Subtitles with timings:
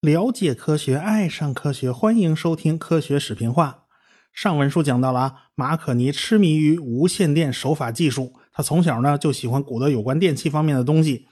[0.00, 3.84] 了解科学，爱上科学，欢迎收听《科学视频化》。
[4.32, 11.26] 上文书讲到了啊，马可尼痴迷于无线电手法技术，他从小呢就喜欢鼓捣有关电器方面的东西。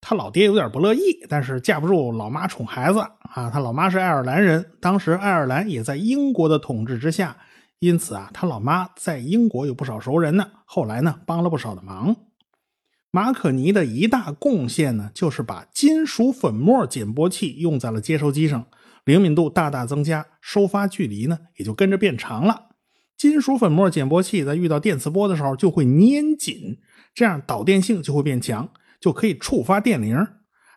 [0.00, 3.48] 他老爹有点不乐意，但是架不住老妈宠孩子啊。
[3.50, 7.36] 他老妈是爱尔兰人，当时爱尔兰也在英国的统治之下，
[7.78, 10.46] 因此啊，他老妈在英国有不少熟人呢。
[10.64, 12.14] 后来呢，帮了不少的忙。
[13.10, 18.66] 马可尼的一大贡献呢，就是把金属粉末减波器用在了接收机上，
[19.04, 22.66] 灵敏度大大增加，收发距离呢也就跟着变长了。
[23.16, 26.78] 金属粉末减波器在遇到电磁波的时候就会粘紧，
[27.14, 28.68] 这样导电性就会变强，
[29.00, 30.16] 就可以触发电铃。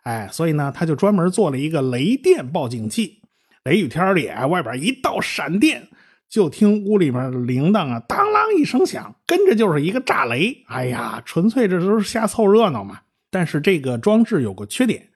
[0.04, 3.20] 哎，所以呢，他就专门做了一个雷电报警器。
[3.64, 5.86] 雷雨天里，外边一道闪电。
[6.32, 10.64] 就听屋里面铃铛啊，当啷一声响，跟着就是一个炸雷。
[10.66, 13.00] 哎呀，纯粹这都是瞎凑热闹嘛。
[13.30, 15.10] 但是这个装置有个缺点，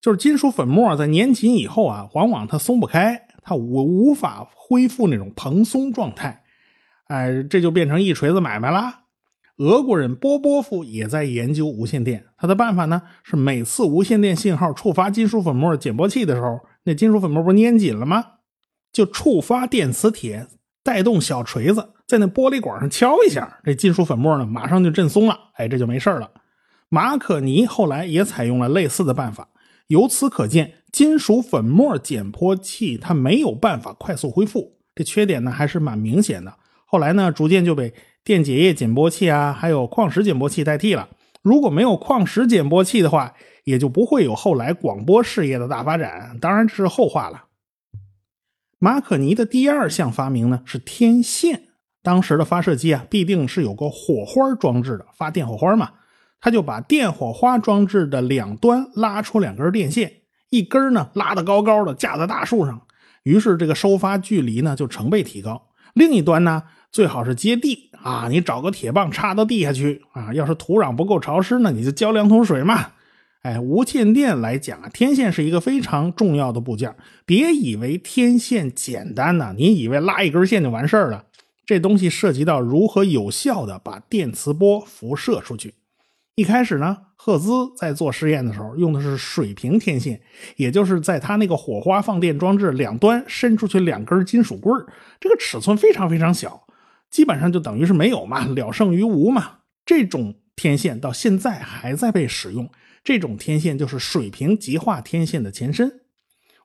[0.00, 6.42] 就是金属粉末在粘紧以后啊，往往它松不开，它无无法恢复那种蓬松状态。
[7.08, 9.00] 哎，这就变成一锤子买卖啦。
[9.58, 18.24] 俄国人波波夫也在研究无线电，他的办法呢是每次无线电信号触发金属粉末减波器的时候，那金属粉末不粘紧了吗？
[18.90, 20.46] 就触发电磁铁。
[20.82, 26.30] 带动小锤子在那玻璃管上敲一下，这金属粉末呢马上就震松了，哎，这就没事了。
[26.88, 29.48] 马可尼后来也采用了类似的办法，
[29.86, 36.52] 由此可见，金属粉末减波器它没有办法快速恢复，这缺点呢还是蛮明显的。
[36.84, 41.08] 后来呢，逐渐就被电解液减波器啊，还有矿石减波器代替了。
[41.40, 43.32] 如果没有矿石减波器的话，
[43.64, 46.36] 也就不会有后来广播事业的大发展。
[46.40, 47.44] 当然这是后话了。
[48.84, 51.68] 马可尼的第二项发明呢是天线。
[52.02, 55.90] 当时的发射机啊，必定是有个火花装置的，发电火花嘛。
[56.40, 60.10] 他就把电火花装置的两端拉出两根电线，
[60.50, 62.82] 一根呢拉得高高的，架在大树上，
[63.22, 65.68] 于是这个收发距离呢就成倍提高。
[65.94, 70.34] 另一端呢最好是接地啊，你找个铁棒插到地下去啊。
[70.34, 72.88] 要是土壤不够潮湿呢，你就浇两桶水嘛。
[73.42, 76.94] 哎，无线电来讲啊，天线是一个非常重要的部件。
[77.26, 81.24] 别以为天线简单呢，你以为拉一根线就完事儿了？
[81.66, 85.74] 这东西涉及到如何有效的把电磁波辐射出去。
[86.36, 90.20] 一开始呢，赫兹在做实验的时候用的是水平天线，
[90.54, 94.86] 也就是在他那个火花放电装置两端伸出去两根金属棍
[95.18, 96.62] 这个尺寸非常非常小，
[97.10, 99.58] 基本上就等于是没有嘛，了胜于无嘛。
[99.84, 102.70] 这种天线到现在还在被使用。
[103.04, 106.00] 这种天线就是水平极化天线的前身。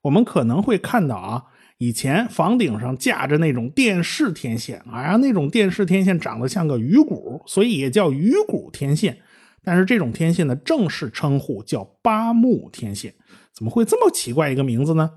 [0.03, 1.43] 我们可能会看到啊，
[1.79, 9.17] 以前房顶上架着那种电视天线，啊呀，那种电视天线长得像个鱼骨，所以也叫鱼骨天线。
[9.63, 13.15] 但是这种天线的正式称呼叫八木天线。
[13.53, 15.09] 怎么会这么奇怪一个名字呢？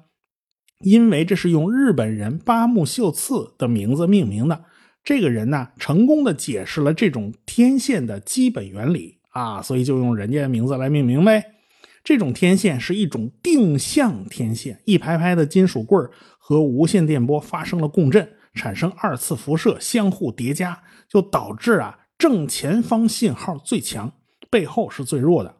[0.81, 4.64] 因为这是用日本人八木秀次的名字命名的。
[5.04, 9.19] 这个人呢，成功的解释了这种天线的基本原理。
[9.31, 11.45] 啊，所以就用人家的名字来命名呗。
[12.03, 16.09] 这种天线是一种定向天线，一排排的金属棍
[16.39, 24.11] 和无线电波发生了共振，产生二次辐射，相互叠加，就导致啊正前方信号最强，
[24.51, 25.55] 背后是最弱的。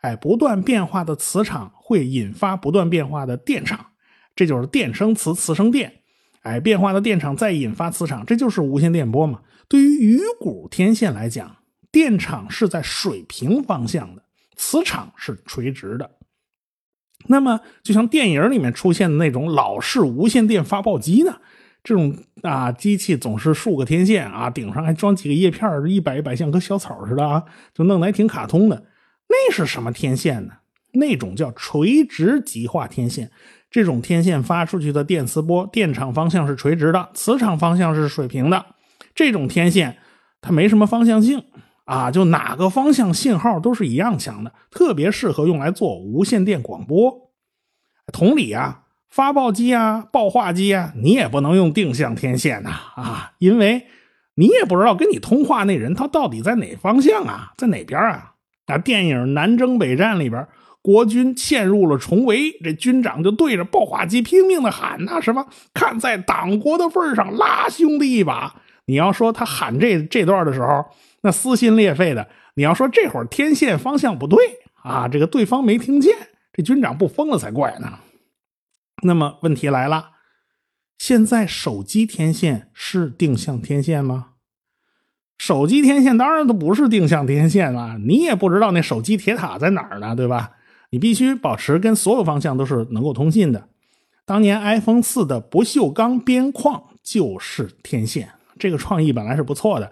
[0.00, 3.86] 哎，不断变化的磁场会引发不断变化的电场，
[4.34, 5.92] 这就是电生磁，磁生电。
[6.40, 9.42] 哎，变化的电场再引发磁场，这就是无线电波嘛。
[9.68, 11.58] 对于鱼骨天线来讲。
[11.92, 14.22] 电场是在水平方向的，
[14.56, 16.10] 磁场是垂直的。
[17.26, 21.36] 那么，就像电影里面出现的那种老式无线电发报机呢？
[21.84, 27.44] 这种啊，机器总是竖个天线啊，顶上还装几个叶片，一摆一摆，像棵小草似的啊，
[27.74, 28.84] 就弄得还挺卡通的。
[29.28, 30.54] 那是什么天线呢？
[30.92, 33.30] 那种叫垂直极化天线。
[33.70, 38.64] 这种天线发出去的电磁波，电场方向是垂直的，磁场方向是水平的。
[39.14, 39.96] 这种天线
[40.40, 41.42] 它没什么方向性。
[41.92, 47.30] 啊，就哪个方向信号都是一样强的，特别适合用来做无线电广播。
[48.10, 53.86] 同理啊，发报机啊、报话机啊，你也不能用定向天线呐啊，因为
[54.36, 58.36] 你也不知道跟你通话那人他到底在哪方向啊，在哪边啊？
[58.68, 60.48] 那电影《南征北战》里边，
[60.80, 68.54] 国军陷入了重围，这军长就对着报话机拼命的喊呐，什么看在党国的份上拉兄弟一把。
[68.86, 70.86] 你要说他喊这这段的时候。
[71.22, 74.38] 那撕心裂肺的，你要说这会儿天线方向不对
[74.82, 76.14] 啊，这个对方没听见，
[76.52, 78.00] 这军长不疯了才怪呢。
[79.04, 80.10] 那么问题来了，
[80.98, 84.28] 现在手机天线是定向天线吗？
[85.38, 90.52] 手机天线当然都不是定向天线了，你也不知道那手机铁塔在哪儿呢，对吧？
[90.90, 93.68] 你必须保持跟所有方向都是能够通信的。
[94.24, 98.28] 当年 iPhone 四的不锈钢边框就是天线，
[98.58, 99.90] 这个创意本来是不错的，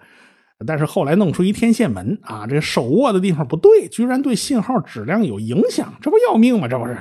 [0.67, 6.69] 但是后来弄出一天线门啊，这手握的地方不对，居然对信号质量有影响，这不要命吗？
[6.69, 6.99] 这不是？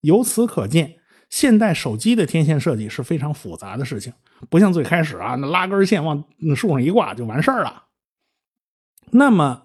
[0.00, 0.96] 由此可见，
[1.28, 4.12] 现代手机的天线设计是非常复杂的事情。
[4.48, 7.84] 不像最开始啊，那拉根线往树上一挂就完事儿了。
[9.10, 9.62] 那么，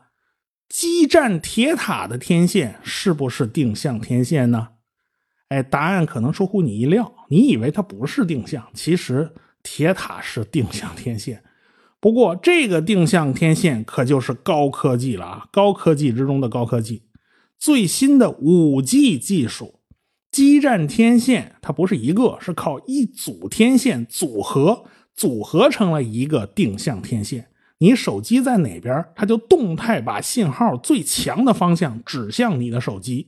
[0.67, 4.69] 基站铁塔的天线是不是定向天线呢？
[5.49, 11.43] 哎，答案可能出乎你意料，你以为它不是定向，其实铁塔是定向天线。
[12.01, 17.03] 不过，这个定向天线可就是高科技了啊，高科技之中的高科技，
[17.59, 19.75] 最新的五 G 技术。
[20.31, 27.49] 基站天线它不是一个，是靠一组天线组合，组合成了一个定向天线。
[27.77, 33.27] 你手机在哪边，它就动态把信号最强的方向指向你的手机。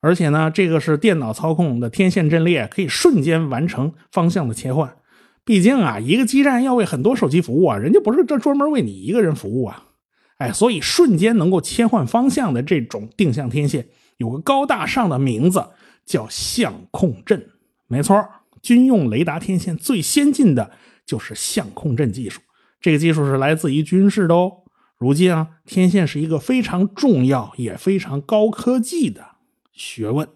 [0.00, 4.94] 而且呢，这个是电脑操控的天线阵列，可以瞬间完成方向的切换。
[5.44, 9.84] 毕竟啊，一个基站要为很多手机服务啊，人家不是这专门为你一个人服务啊。
[10.38, 15.64] 哎，所以瞬间能够切换方向的这种定向天线，有个高大上的名字。
[16.06, 17.48] 叫相控阵，
[17.86, 18.22] 没错，
[18.60, 20.70] 军用雷达天线最先进的
[21.06, 22.42] 就是相控阵技术。
[22.78, 24.52] 这个技术是来自于军事的哦。
[24.98, 29.24] 如今啊，天线是一个非常重要也非常高科技的
[29.72, 30.28] 学问。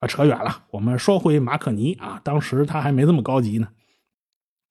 [0.00, 3.68] 啊，扯远了，我们说回马可尼啊，当时他还没这么高级呢。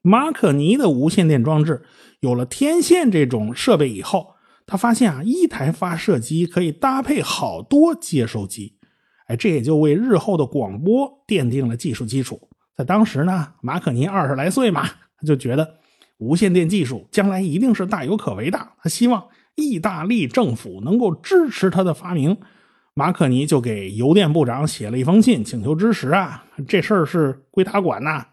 [0.06, 1.82] 马可尼的无线电装置
[2.20, 4.36] 有了天线这种设备以后，
[4.68, 8.78] 他发现啊，一台发射机可以搭配好多接收机。
[9.26, 12.48] 哎，这也就为日后的广播奠定了技术基础。
[12.78, 15.68] 在当时呢，马可尼二十来岁嘛，他就觉得
[16.20, 18.60] 无线电技术将来一定是大有可为的。
[18.84, 19.26] 他希望
[19.56, 22.38] 意大利政府能够支持他的发明。
[22.94, 26.46] 马可尼就给邮电部长写了一封信，请求支持啊。
[26.68, 28.24] 这事儿是归他管呐。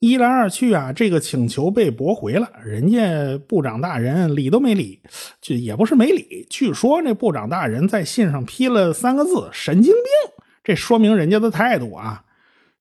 [0.00, 2.50] 一来二去啊，这个请求被驳回了。
[2.64, 4.98] 人家部长大人理都没理，
[5.42, 6.46] 就也不是没理。
[6.48, 10.32] 据说那部长大人在信上批了三个字：“神经病。”
[10.64, 12.24] 这说明人家的态度啊。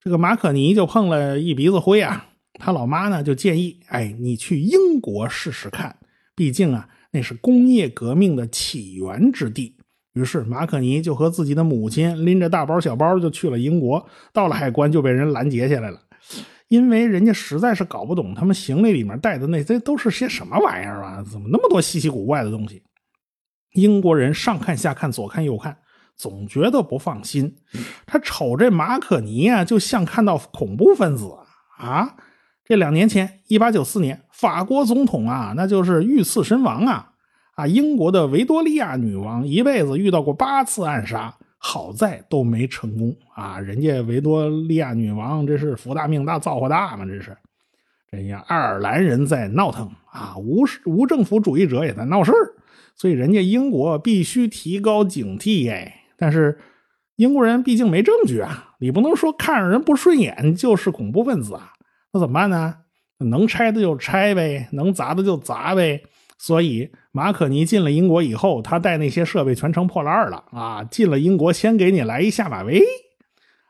[0.01, 2.25] 这个马可尼就碰了一鼻子灰啊。
[2.54, 5.94] 他老妈呢就建议：“哎，你去英国试试看，
[6.38, 9.75] 毕竟啊，那是工业革命的起源之地。”
[10.15, 14.07] 于是马可尼就和自己的母亲拎着大包小包就去了英国。
[14.31, 16.00] 到了海关就被人拦截下来了。
[16.69, 21.24] 因为人家实在是搞不懂他们行李里面带的那些都是些什么玩意儿啊？
[21.30, 22.81] 怎么那么多稀奇古怪的东西？
[23.74, 25.77] 英国人上看下看，左看右看，
[26.16, 27.56] 总觉得不放心。
[28.06, 31.31] 他瞅这马可尼啊，就像看到恐怖分子
[31.80, 32.16] 啊！
[32.63, 37.13] 这两年前，一八九四年，法国总统啊，那就是遇刺身亡啊！
[37.56, 41.36] 啊，英国的维多利亚女王一辈子遇到过八次暗杀。
[41.61, 43.59] 好在都没成功啊！
[43.59, 47.06] 人家维多利亚女王这是福大命大造化大嘛？
[47.06, 47.35] 这是，
[48.11, 52.31] 人家爱尔兰人在闹腾啊，无无政府主义者也在闹事，
[52.95, 56.06] 所以人家英国必须提高警惕哎。
[56.17, 56.57] 但是
[57.17, 61.73] 英国人毕竟没证据啊，你不能说看着人不顺眼就是恐怖分子啊，
[62.13, 62.75] 那怎么办呢？
[63.19, 66.01] 能拆的就拆呗，能砸的就砸呗。
[66.38, 70.83] 所以马可尼进了英国以后，他带那些设备全成破烂了啊！
[70.83, 72.84] 进了英国，先给你来一下马威，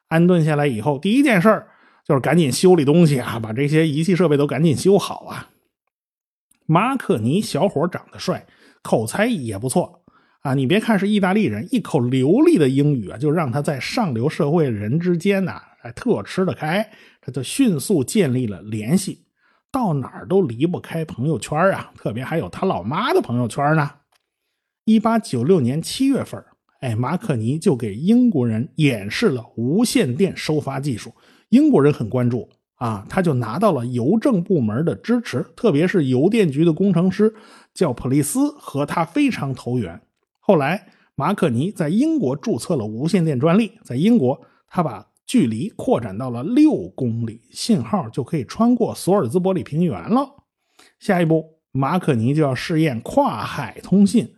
[0.09, 1.63] 安顿下来以后，第一件事
[2.05, 5.49] 就是赶紧修理东西啊，把这些仪器设备都赶紧修好啊。
[6.65, 8.45] 马可尼小伙长得帅，
[8.81, 10.03] 口才也不错
[10.41, 10.53] 啊！
[10.53, 19.23] 你别看是意大利人，一口流利的英语啊，就让他在上流社会人之间呐，还特吃得开，他就迅速建立了联系。
[19.71, 23.91] 到哪儿都离不开朋友圈啊，特别还有他老妈的朋友圈呢。
[24.85, 26.43] 一八九六年七月份，
[26.81, 31.13] 哎，马可尼就给英国人演示了无线电收发技术，
[31.49, 37.35] 英国人很关注啊，他就拿到了邮政部门的支持，特别是邮电局的工程师
[37.73, 40.01] 叫普利斯，和他非常投缘。
[40.39, 45.08] 后来，马可尼在英国注册了无线电专利，在英国，他把。
[45.29, 50.27] 距离扩展到了六公里，信号就可以穿过索尔兹伯里平原了。
[50.97, 54.33] 下一步，马可尼就要试验跨海通信。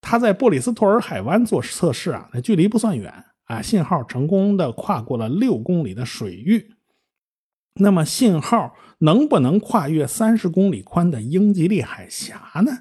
[0.00, 6.74] 他在布里斯托尔海湾做测试啊，那距离不算远啊，信号成功的跨过了六公里的水域。
[7.74, 12.72] 那么，信号能不能跨越三十公里宽的英吉利海峡呢？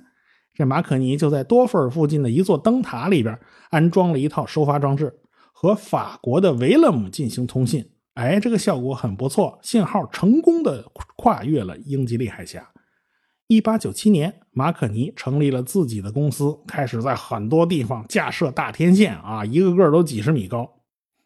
[0.51, 5.19] 这马可尼就在多弗尔附近的一座灯塔里边安装了一套收发装置。
[5.57, 12.71] 和法国的维勒姆进行通信，哎，这个效果很不错，信号成功的跨越了英吉利海峡。
[13.47, 20.69] 一八九七年，马可尼成立了自己的公司，开始在很多地方架设大天线啊，一个个都几十米高。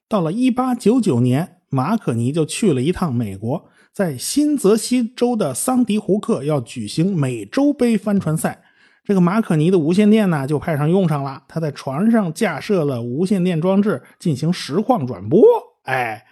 [0.07, 8.61] 到了一八九九年，马可尼就去了一趟美国，在新泽西州的桑迪胡克要举行美洲杯帆船赛。
[9.09, 11.41] 这个马可尼的无线电呢，就派上用场了。
[11.47, 15.41] 他在船上架设了无线电装置，进行实况转播。
[15.85, 16.23] 哎。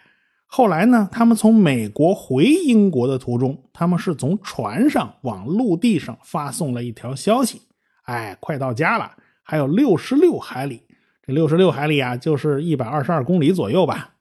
[0.46, 7.64] 后来呢，他们从美国回英国的途中，他们是从船上往陆地上发送了一条消息。
[8.04, 10.84] 哎，快到家了，还有六十六海里。
[11.26, 14.12] 这六十六海里啊，就是一百二十二公里左右吧。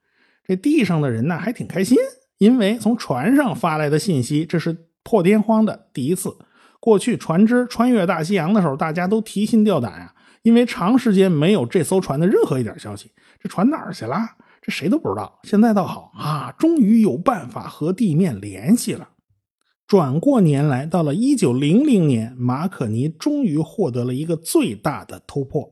[0.47, 1.99] 这地上的人呢，还挺开心，
[2.39, 6.35] 因为从船上发来的信息，这是破天荒的第一次。
[6.87, 13.11] 过去船只穿越大西洋的时候，大家都提心吊胆啊，因为长时间没有这艘船的任何一点消息，
[13.43, 14.17] 这船哪儿去了？
[14.63, 19.09] 这谁都不知道，现在倒好啊，终于有办法和地面联系了。
[19.89, 25.69] 转过年来，到了一九零零年，马可尼终于获得了一个最大的突破：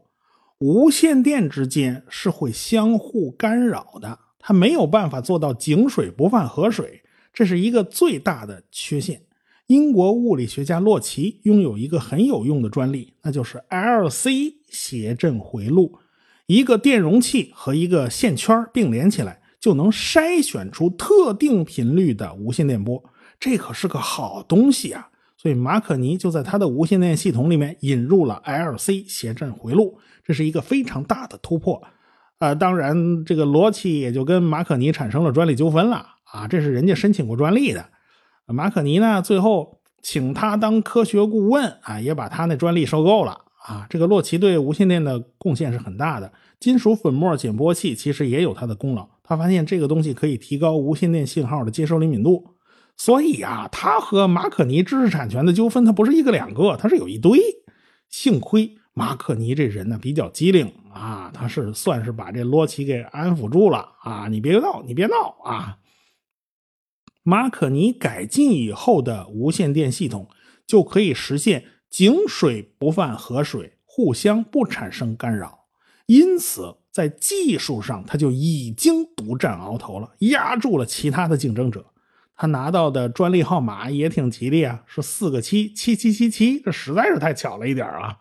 [0.59, 9.23] 无线电之间是会相互干扰的，它没有办法做到井水不犯河水，这是一个最大的缺陷。
[9.69, 15.99] 英国物理学家洛奇拥有一个很有用的专利，那就是 LC 谐振回路。
[16.47, 23.03] 一个电容器和一个线圈并联起来，就能筛选出特定频率的无线电波。
[23.41, 25.09] 这可是个好东西啊！
[25.39, 31.83] 所以马可尼就在他的无线电系统里面引入了 LC 谐振回路，这是一个非常大的突破。
[32.39, 36.47] 呃，当然，这个罗奇也就跟马可尼产生了专利纠纷了啊！
[36.47, 37.89] 这是人家申请过专利的。
[38.47, 43.41] 马可尼呢，最后请他当科学顾问啊，也把他那专利收购了。
[43.65, 46.31] 啊，这个洛奇对无线电的贡献是很大的。
[46.61, 49.09] 金属粉末减波器其实也有它的功劳。
[49.23, 52.57] 他发现这个东西可以提高无线电信号的接收灵敏度。
[52.97, 57.41] 所以啊，他和马可尼知识产权的纠纷，他不是一个两个，他是有一堆。
[58.11, 65.79] 幸亏马可尼这人呢比较机灵啊，他是算是把这洛奇给安抚住了啊，你别闹，你别闹啊。
[67.25, 70.29] 马可尼改进以后的无线电系统
[70.65, 71.65] 就可以实现。
[71.91, 75.67] 井水不犯河水，互相不产生干扰，
[76.07, 81.87] 因此在技术上他就已经独占鳌头了，压住了其他的竞争者。
[82.35, 88.19] 他拿到的专利号码也挺吉利啊，是四个七七七七七，这实在是太巧了一点啊。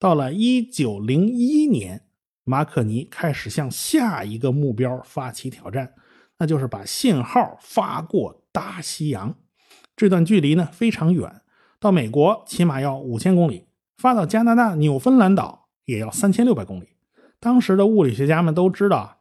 [0.00, 2.02] 到了一九零一年，
[2.42, 5.92] 马可尼开始向下一个目标发起挑战，
[6.38, 9.34] 那就是把信号发过大西洋。
[9.96, 11.42] 这段距离呢非常远。
[11.80, 13.66] 到美国起码要五千公里，
[13.96, 16.88] 发到加拿大纽芬兰岛也要三千六百公里。
[17.40, 19.18] 当时的物理学家们都知道，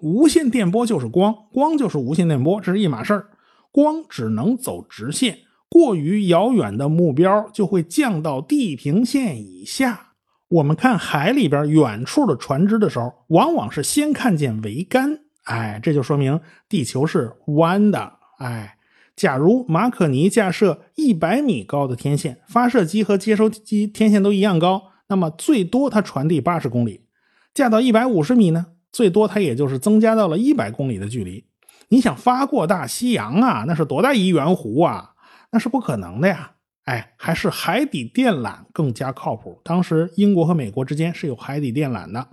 [0.00, 3.28] 无线电波就是光，光就是无线电波，这是一码事儿。
[3.70, 10.14] 光只能走直线，过于遥远的目标就会降到地平线以下。
[10.48, 18.76] 我们看海里边远处的船只的时候，往往是先看见桅杆，哎，这就说明地球是弯的，哎。
[19.16, 27.04] 假如马可尼架设一百米高的天线，发射机和接收机天线都一样高，那么最多它传递八十公里。
[27.52, 31.44] 架到一百五十米呢，最多它也就是增加到了一百公里的距离。
[31.88, 35.10] 你想发过大西洋啊，那是多大一圆弧啊，
[35.52, 36.52] 那是不可能的呀。
[36.84, 39.60] 哎，还是海底电缆更加靠谱。
[39.62, 42.26] 当时英国和美国之间是有海底电缆的。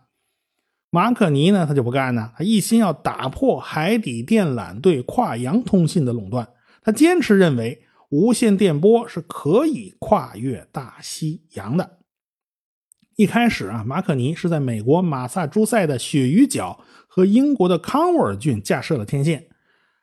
[0.90, 6.48] 马可尼呢，他就不干呢，他一心要打破海底电缆对跨洋通信的垄断。
[6.82, 11.98] 他坚持认为无线电波是可以跨越大西洋的。
[13.18, 19.48] 一开始啊，马可尼是在美国马萨诸塞的鳕鱼角和英国的康沃尔郡架设了天线。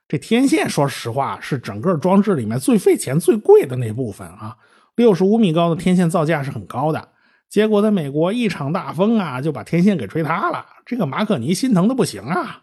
[0.07, 4.55] 这天线说实话是整个装置里面最费钱、最贵的那部分啊。
[4.95, 7.09] 六十五米高的天线造价是很高的，
[7.49, 10.63] 结果在美国一场大风啊，就把天线给吹塌了。
[10.85, 12.61] 这个马可尼心疼的不行啊。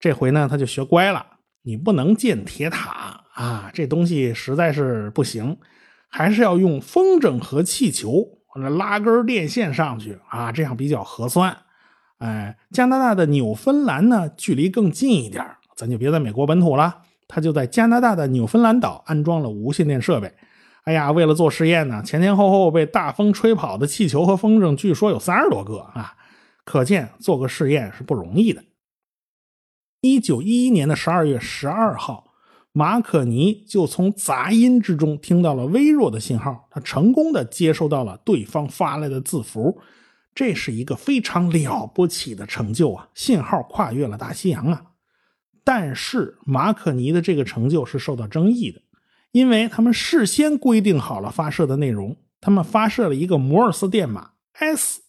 [0.00, 1.24] 这回呢，他就学乖了，
[1.62, 3.20] 你不能建铁塔。
[3.34, 5.56] 啊，这东西实在是不行，
[6.08, 11.56] 还是要用风筝和气球或者拉根电线上去啊，这样比较合算。
[12.18, 15.42] 哎，加拿大的纽芬兰呢，距离更近一点，
[15.74, 16.94] 咱就别在美国本土了，
[17.26, 20.30] 他就在加拿大的纽芬兰岛安装了无线电设备。
[20.84, 26.12] 哎呀，为了做实验呢，前前后后被大风吹跑的气球和风筝，据说有三十多个啊，
[26.64, 28.64] 可见做个试验是不容易的。
[30.00, 32.28] 一九一一年的十二月十二号。
[32.74, 39.78] 马可尼就从杂音之中听到了微弱的信号，他成功的接收到了对方发来的字符，
[40.34, 43.10] 这是一个非常了不起的成就啊！
[43.14, 44.86] 信号跨越了大西洋啊！
[45.62, 48.80] 但是马可尼的这个成就是受到争议的，
[49.32, 55.02] 因为他们事先规定好了发射的内容，他们发射了一个摩尔斯电码 S。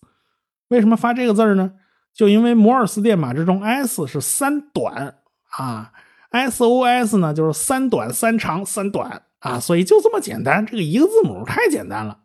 [0.74, 1.72] 为什么发这个字呢？
[2.16, 5.20] 就因为摩尔斯电码之中 S 是三短
[5.52, 5.92] 啊
[6.32, 12.22] ，SOS 呢就是三短三长三短啊，所以就这么简单，这个一个字母太简单了。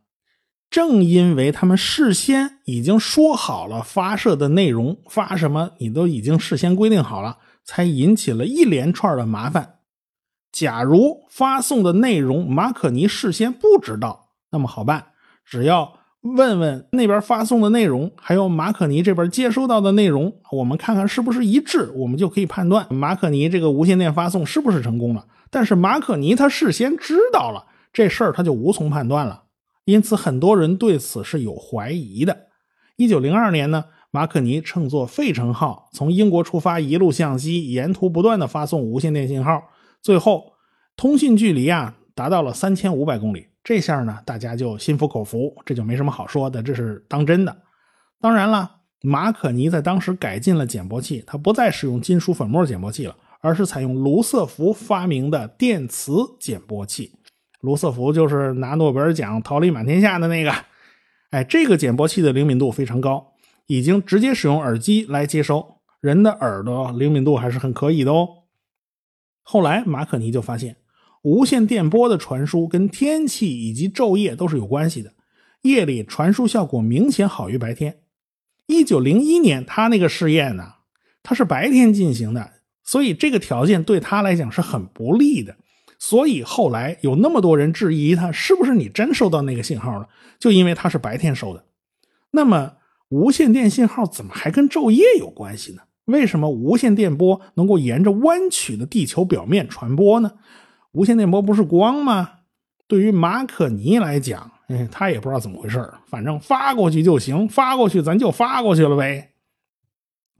[0.70, 9.80] 正因为他们事先已经说好了发射的内容，发什么你都已经事先规定好了，才引起了一连串的麻烦。
[10.52, 15.06] 假如发送的内容马可尼事先不知道，那么好办，
[15.44, 25.26] 只要问问那边发送的内容，还有马可尼这边接收到的内容，我们看看是不是一致，我们就可以判断马可尼这个无线电发送是不是成功了。
[25.50, 29.44] 但是马可尼他事先知道了这事儿，他就无从判断了。
[29.84, 32.36] 因此，很多人对此是有怀疑的。
[32.96, 39.62] 一九零二年呢，马可尼乘坐费城号从英国出发，一路向西，沿途不断的发送无线电信号，
[40.02, 40.52] 最后
[40.96, 43.46] 通信距离啊达到了三千五百公里。
[43.68, 47.54] 这下呢，大家就心服口服，这就没什么好说的，这是当真的。
[48.18, 57.12] 当然了，马可尼在当时改进了减波器，他不再使用金属粉末减波器了，而是采用卢瑟福发明的电磁减波器。
[57.60, 60.50] 卢瑟福就是拿诺贝尔奖桃李满天下的那个，
[61.28, 63.34] 哎，这个减波器的灵敏度非常高，
[63.66, 68.30] 已经直接使用耳机来接收，人的耳朵灵敏度还是很可以的哦。
[69.42, 70.76] 后来马可尼就发现，
[71.22, 75.12] 无线电波的传输跟天气以及昼夜都是有关系的，
[75.62, 77.98] 夜里传输效果明显好于白天。
[78.66, 80.64] 一九零一年他那个试验呢，
[81.22, 82.52] 他是白天进行的，
[82.84, 85.56] 所以这个条件对他来讲是很不利的。
[85.98, 90.08] 所以后来有那么多人质疑他是不是你真收到那个信号了？
[90.38, 91.64] 就因为他是白天收的。
[92.30, 92.74] 那么
[93.08, 95.82] 无线电信号怎么还跟昼夜有关系呢？
[96.04, 100.32] 为什么无线电波能够沿着弯曲的地球表面传播呢？
[100.92, 102.30] 无线电波不是光吗？
[102.86, 109.30] 对于马可尼来讲，哎，他也不知道怎么回事反正发过去就行，发过去咱就发过去了呗。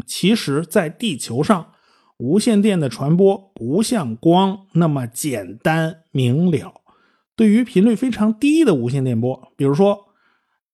[0.07, 1.73] 其实，在地球上。
[2.21, 6.75] 无线电的传播不像光那么简单明了。
[7.37, 10.07] 对于频率非常低的无线电波，比如说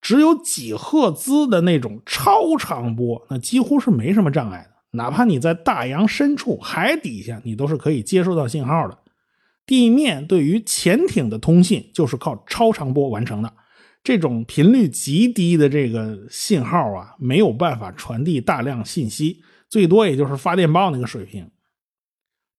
[0.00, 4.70] 只有几赫兹的那种超长波，那几乎是没什么障碍的。
[4.92, 8.96] 哪怕你在大洋深处、海底下，你都是可以接收到信号的。
[9.66, 13.52] 地面对于潜艇的通信就是靠超长波完成的。
[14.02, 19.42] 这种频率极低的这个信号啊，没有办法传递大量信息。
[19.70, 21.50] 最多也就是发电报那个水平，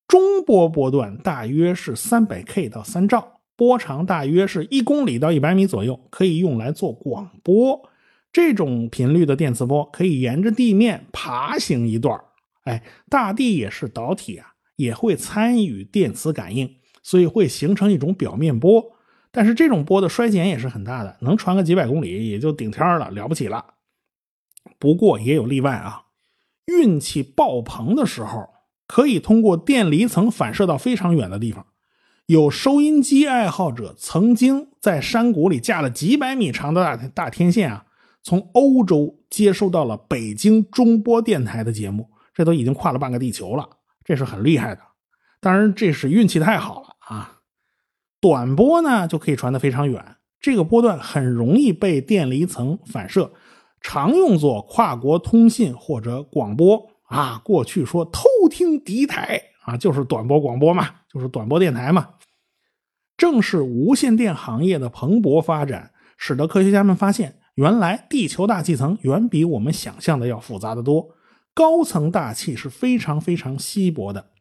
[0.07, 7.89] 中波波段大约是三百 K 到三兆，波长大约是一公里到一百米左右，可以用来做广播。
[8.33, 12.19] 这种频率的电磁波可以沿着地面爬行一段
[12.65, 18.83] 哎，大地也是导体啊，也会参与电磁感应，所以会形成一种表面波。
[19.31, 23.63] 但是这种波的衰减也是很大的，能传个几百公里也就顶天了，了不起了。
[24.79, 26.01] 不过也有例外啊。
[26.65, 28.49] 运气爆棚的时候，
[28.87, 31.63] 可以通过电离层反射到非常远的地方。
[32.25, 37.85] 有收音机爱好者曾经在山谷里架了几百米长的大大天线啊，
[38.23, 43.69] 从欧洲接收到了北京中波电台的节目，这都已经跨了半个地球了，
[44.03, 44.81] 这是很厉害的。
[45.39, 47.39] 当然，这是运气太好了啊。
[48.19, 53.31] 短波呢就可以传得非常远，这个波段很容易被电离层反射。
[53.81, 62.09] 常用作跨国通信或者广播啊，过去说偷听敌台啊，就是短波广播嘛，就是短波电台嘛。
[63.15, 71.09] 正是无线电行业的蓬勃发展，使得科学家们发现，原来地球大气层远比我们想象的要复杂的多，
[71.53, 74.31] 高层大气是非常非常稀薄的，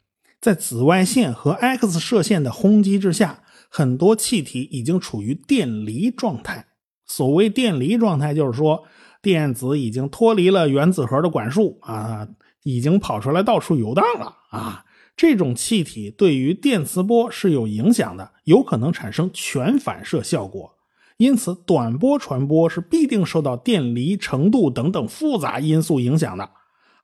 [0.44, 6.66] 在紫外线和 X 射线的轰击之下，很多气体已经处于电离状态。
[7.06, 8.84] 所谓电离状态，就是说。
[9.22, 12.28] 电子已经脱离了原子核的管束啊，
[12.62, 14.84] 已经跑出来到处游荡了啊！
[15.16, 20.74] 这种气体对于电磁波是有影响的，有可能产生全反射效果。
[21.16, 26.50] 因此，短波传播是必定受到电离程度等等复杂因素影响的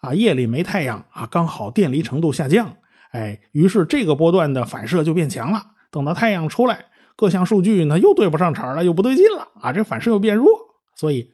[0.03, 0.13] 啊！
[0.13, 2.77] 夜里没太阳啊，刚好电离程度下降，
[3.11, 5.63] 哎，于是这个波段的反射就变强了。
[5.91, 9.73] 等到太阳出来，各项数据呢又对不上茬了，又不对劲了啊！
[9.73, 10.49] 这反射又变弱，
[10.97, 11.31] 所以。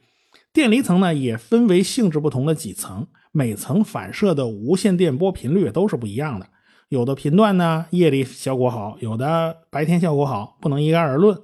[0.53, 6.47] 电离层呢也分为性质不同的几层，每层反射的无线电波频率都是不一样的。
[6.89, 11.39] 有的频段呢夜里效果好，有的白天效果好，不能一概而论。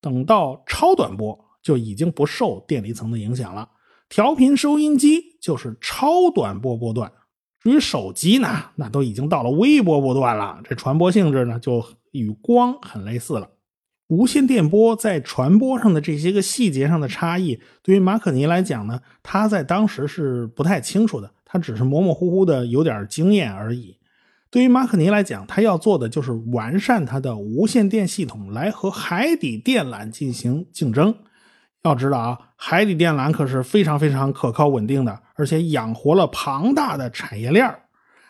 [0.00, 3.68] 等到超短波就已经不受电离层的影响了。
[4.08, 7.12] 调频收音机就是超短波波段，
[7.66, 13.48] 至于手机呢，那都已经到了微波波段了，这传播性质呢就与光很类似了。
[14.06, 23.96] 无线电波在传播上的这些个细节上的差异，对于马可尼来讲呢，他在当时是不太清楚的，他只是模模糊糊的有点经验而已。
[24.48, 31.12] 对于马可尼来讲，他要做的就是完善他的无线电系统，来和海底电缆进行竞争。
[31.86, 37.74] 要知道啊，海底电缆可是非常非常可靠稳定的，而且养活了庞大的产业链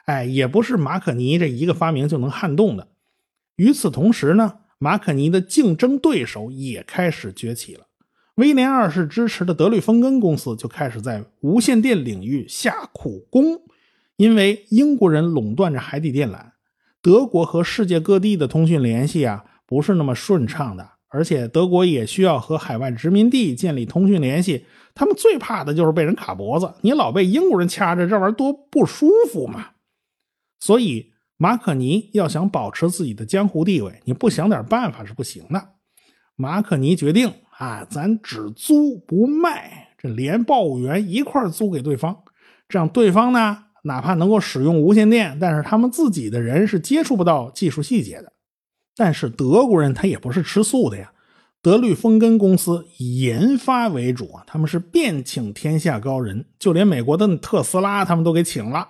[0.05, 2.88] 哎，也不是马可尼这一个发明就能撼动的。
[3.57, 4.59] 与此同时呢。
[4.79, 7.87] 马可尼的竞争对手也开始崛起了。
[8.35, 13.62] 威廉二世支持的德律风根公司就开始在无线电领域下苦功，
[14.16, 16.51] 因为英国人垄断着海底电缆，
[17.01, 24.64] 德国和世界各地的通讯联系啊不是那么顺畅的，而且德国也需要和海外殖民地建立通讯联系，
[24.95, 29.66] 他们最怕的就是被人卡脖子，你老被英国人掐着，这玩意儿多不舒服嘛。
[30.61, 31.12] 所以。
[31.38, 35.62] 马可尼要想保持自己的江湖地位，你不想点办法是不行的。
[36.35, 42.16] 马可尼决定啊，咱只租不卖，这连报务员一块租给对方，
[42.71, 48.33] 这样对方呢，哪怕能够使用无线电，但是他们自己的人是接触不到技术细节的。
[48.97, 51.13] 但是德国人他也不是吃素的呀，
[51.61, 58.89] 德律风根公司以研发为主啊，他们是遍请天下高人，就连美国的特斯拉他们都给请了。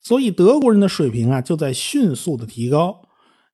[0.00, 3.02] 所以德国人的水平啊就在迅速的提高。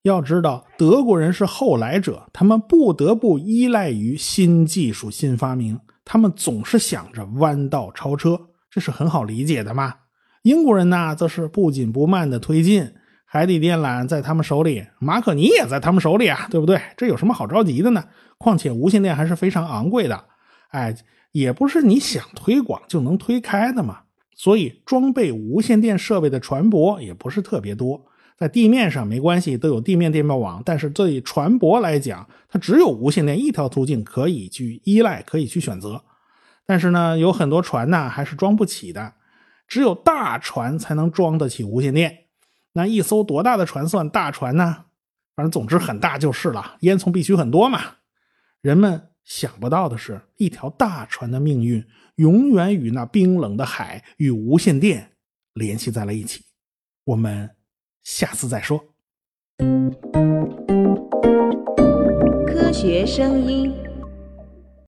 [0.03, 8.39] 要知道，德国人是后来者，他们不得不依赖于新技术、新发明，他们总是想着弯道超车，
[8.71, 9.95] 这是很好理解的嘛。
[10.43, 12.93] 英国人呢，则是不紧不慢的推进，
[13.35, 16.81] 海底电缆在他们手里，马可尼也在他们手里啊，对不对？
[16.97, 18.05] 这有什么好着急的呢？
[18.39, 20.27] 况且无线电还是非常昂贵的，
[20.69, 20.95] 哎，
[21.33, 24.03] 也不是你想推广就能推开的嘛。
[24.37, 28.07] 所以，装备无线电设备的船舶也不是特别多，
[28.39, 30.63] 在地面上没关系，都有地面电报网。
[30.65, 36.01] 但是对船舶来讲，它只有无线电一条途径可以去依赖，可以去选择。
[36.65, 39.15] 但是呢，有很多船呢还是装不起的，
[39.67, 42.21] 只有大船才能装得起无线电。
[42.75, 44.85] 那一艘多大的船算大船呢？
[45.35, 47.81] 反正总之很大就是了，烟囱必须很多嘛。
[48.61, 49.09] 人们。
[49.25, 51.83] 想不到的是，一条大船的命运
[52.17, 55.13] 永远与那冰冷的海与无线电
[55.55, 56.45] 联系在了一起。
[57.05, 57.49] 我们
[58.03, 58.79] 下次再说。
[62.47, 63.73] 科学声音。